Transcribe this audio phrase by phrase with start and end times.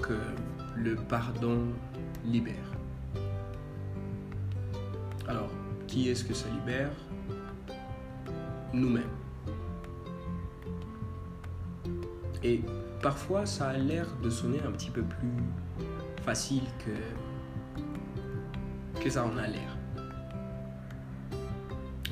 [0.00, 0.18] Que
[0.76, 1.66] le pardon
[2.24, 2.70] libère.
[5.26, 5.50] Alors,
[5.86, 6.90] qui est-ce que ça libère?
[8.72, 9.04] Nous-mêmes.
[12.42, 12.62] Et
[13.02, 15.42] parfois, ça a l'air de sonner un petit peu plus
[16.22, 16.92] facile que,
[19.00, 19.78] que ça en a l'air.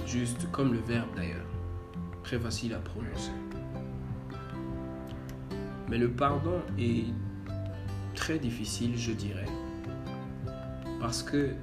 [0.07, 1.47] Juste comme le verbe d'ailleurs.
[2.23, 3.33] Très facile à prononcer.
[5.89, 7.13] Mais le pardon est
[8.23, 9.49] très difficile, je dirais.
[11.01, 11.55] Parce que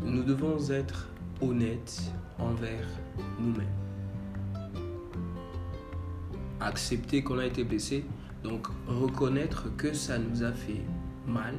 [0.00, 1.08] nous devons être
[1.40, 2.02] honnêtes
[2.36, 2.88] envers
[3.38, 3.78] nous-mêmes.
[6.58, 8.04] Accepter qu'on a été blessé,
[8.42, 10.82] donc reconnaître que ça nous a fait
[11.28, 11.54] mal.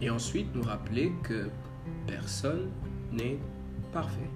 [0.00, 1.50] Et ensuite nous rappeler que
[2.06, 2.70] personne
[3.12, 3.38] n'est
[3.92, 4.30] parfait.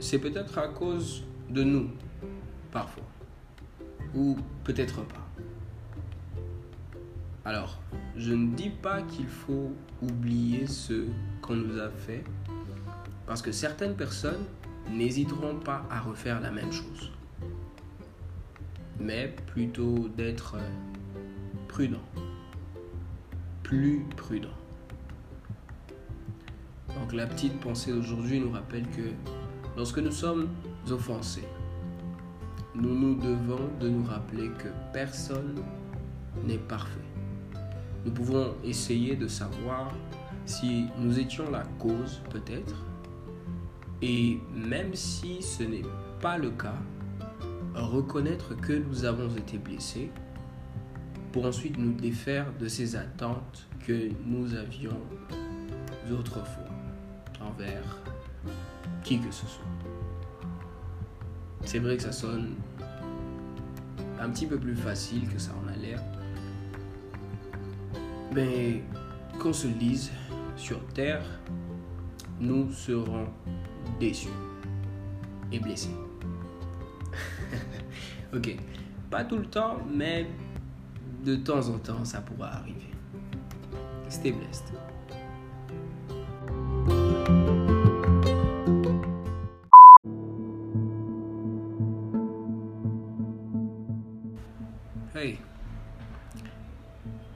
[0.00, 1.90] C'est peut-être à cause de nous,
[2.70, 3.04] parfois.
[4.14, 5.26] Ou peut-être pas.
[7.44, 7.80] Alors,
[8.16, 11.06] je ne dis pas qu'il faut oublier ce
[11.40, 12.22] qu'on nous a fait,
[13.26, 14.44] parce que certaines personnes
[14.90, 17.10] n'hésiteront pas à refaire la même chose.
[19.00, 20.56] Mais plutôt d'être
[21.66, 22.02] prudent.
[23.62, 24.48] Plus prudent.
[27.00, 29.10] Donc la petite pensée d'aujourd'hui nous rappelle que
[29.76, 30.48] lorsque nous sommes
[30.90, 31.48] offensés,
[32.74, 35.62] nous nous devons de nous rappeler que personne
[36.44, 36.98] n'est parfait.
[38.04, 39.92] Nous pouvons essayer de savoir
[40.46, 42.84] si nous étions la cause peut-être,
[44.00, 45.84] et même si ce n'est
[46.20, 46.78] pas le cas,
[47.74, 50.10] reconnaître que nous avons été blessés
[51.30, 54.98] pour ensuite nous défaire de ces attentes que nous avions
[56.10, 56.64] autrefois
[57.40, 57.98] envers
[59.02, 59.81] qui que ce soit.
[61.64, 62.54] C'est vrai que ça sonne
[64.20, 66.00] un petit peu plus facile que ça en a l'air.
[68.34, 68.82] Mais
[69.38, 70.10] qu'on se lise
[70.56, 71.24] sur Terre,
[72.40, 73.26] nous serons
[73.98, 74.28] déçus
[75.50, 75.94] et blessés.
[78.34, 78.56] ok,
[79.10, 80.26] pas tout le temps, mais
[81.24, 82.90] de temps en temps, ça pourra arriver.
[84.08, 84.72] Stay blessed.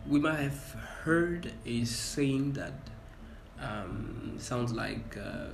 [0.09, 0.73] We might have
[1.05, 2.75] heard a saying that
[3.61, 5.51] um, sounds like uh,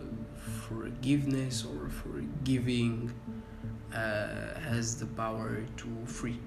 [0.66, 3.12] forgiveness or forgiving
[3.92, 6.38] uh, has the power to free.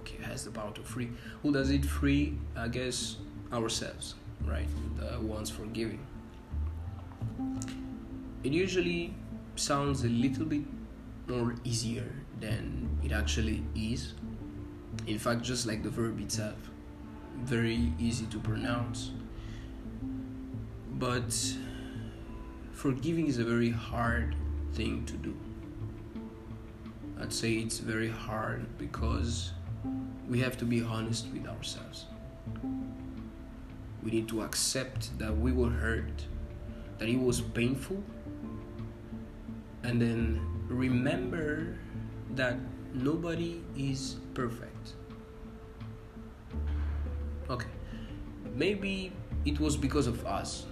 [0.00, 1.10] Okay, has the power to free.
[1.42, 2.38] Who does it free?
[2.56, 3.16] I guess
[3.52, 4.14] ourselves,
[4.46, 4.68] right?
[4.98, 6.00] The ones forgiving.
[8.44, 9.14] It usually
[9.56, 10.64] sounds a little bit
[11.28, 12.10] more easier
[12.40, 14.14] than it actually is.
[15.06, 16.56] In fact, just like the verb itself,
[17.40, 19.10] very easy to pronounce.
[20.98, 21.34] But
[22.72, 24.36] forgiving is a very hard
[24.74, 25.36] thing to do.
[27.20, 29.52] I'd say it's very hard because
[30.28, 32.06] we have to be honest with ourselves.
[34.02, 36.26] We need to accept that we were hurt,
[36.98, 38.02] that it was painful,
[39.84, 40.40] and then
[40.72, 41.76] remember
[42.34, 42.56] that
[42.94, 44.94] nobody is perfect.
[47.50, 47.68] Okay,
[48.54, 49.12] maybe
[49.44, 50.66] it was because of us.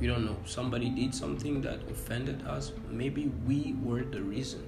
[0.00, 0.36] We don't know.
[0.44, 2.72] Somebody did something that offended us.
[2.90, 4.66] Maybe we were the reason,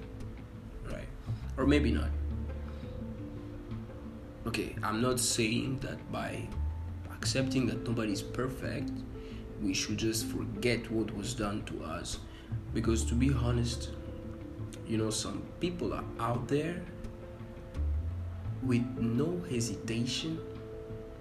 [0.91, 1.07] right?
[1.55, 2.09] Or maybe not.
[4.47, 6.47] Okay, I'm not saying that by
[7.13, 8.91] accepting that nobody is perfect,
[9.61, 12.19] we should just forget what was done to us.
[12.73, 13.89] Because to be honest,
[14.89, 16.81] you know, some people are out there
[18.63, 20.39] with no hesitation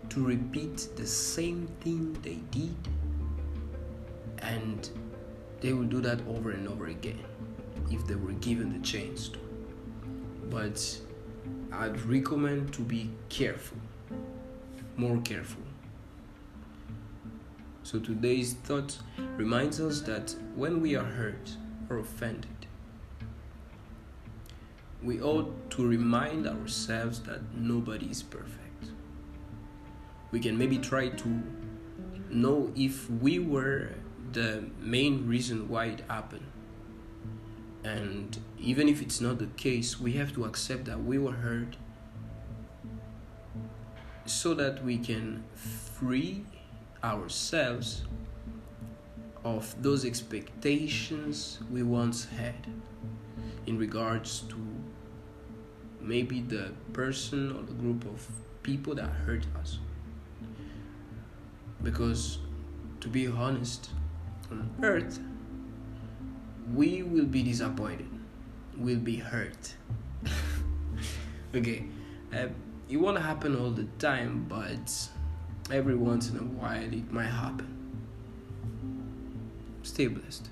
[0.08, 2.74] to repeat the same thing they did,
[4.38, 4.90] and
[5.60, 7.22] they will do that over and over again
[7.90, 9.38] if they were given the chance to.
[10.48, 10.98] But
[11.70, 13.76] I'd recommend to be careful,
[14.96, 15.62] more careful.
[17.82, 18.98] So today's thought
[19.36, 21.50] reminds us that when we are hurt
[21.90, 22.67] or offended,
[25.02, 28.86] we ought to remind ourselves that nobody is perfect.
[30.30, 31.42] We can maybe try to
[32.30, 33.90] know if we were
[34.32, 36.46] the main reason why it happened.
[37.84, 41.76] And even if it's not the case, we have to accept that we were hurt
[44.26, 46.44] so that we can free
[47.02, 48.02] ourselves
[49.44, 52.66] of those expectations we once had
[53.66, 54.56] in regards to
[56.08, 58.26] maybe the person or the group of
[58.62, 59.78] people that hurt us.
[61.82, 62.38] Because,
[63.00, 63.90] to be honest,
[64.50, 65.20] on earth,
[66.74, 68.08] we will be disappointed,
[68.76, 69.74] we'll be hurt.
[71.54, 71.84] okay,
[72.34, 72.46] uh,
[72.88, 75.08] it won't happen all the time, but
[75.70, 77.68] every once in a while it might happen.
[79.82, 80.48] Stay blessed.